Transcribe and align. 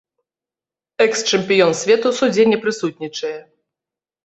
Экс-чэмпіён 1.05 1.77
свету 1.81 2.05
ў 2.11 2.21
судзе 2.23 2.43
не 2.55 2.61
прысутнічае. 2.65 3.37